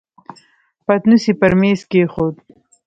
[0.85, 2.35] پتنوس يې پر مېز کېښود.